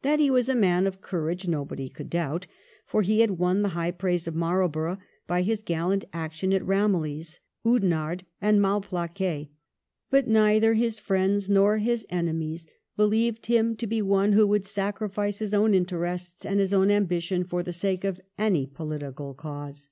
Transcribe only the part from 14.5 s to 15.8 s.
sacrifice his own